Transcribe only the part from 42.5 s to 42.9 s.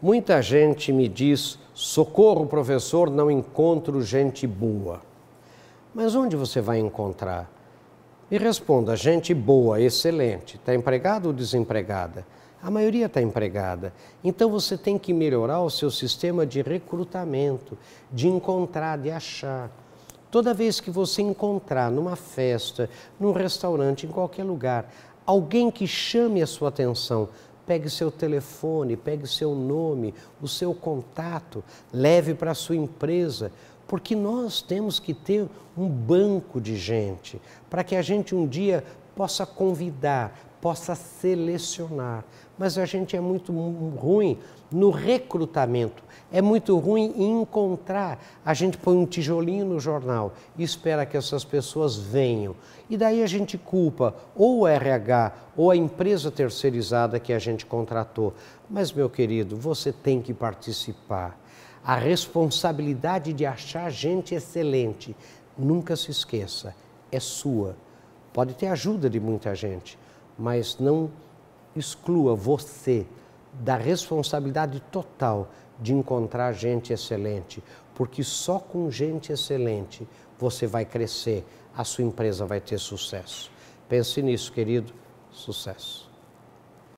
Mas a